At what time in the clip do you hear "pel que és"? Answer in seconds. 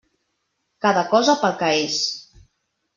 1.45-2.03